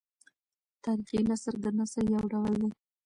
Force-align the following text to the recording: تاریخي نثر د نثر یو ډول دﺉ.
تاریخي 0.83 1.19
نثر 1.29 1.53
د 1.63 1.65
نثر 1.77 2.05
یو 2.15 2.23
ډول 2.33 2.53
دﺉ. 2.65 2.69